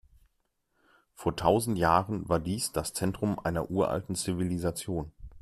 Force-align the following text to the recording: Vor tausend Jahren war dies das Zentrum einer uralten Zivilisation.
Vor 1.13 1.35
tausend 1.35 1.77
Jahren 1.77 2.27
war 2.27 2.39
dies 2.39 2.71
das 2.71 2.91
Zentrum 2.95 3.37
einer 3.37 3.69
uralten 3.69 4.15
Zivilisation. 4.15 5.11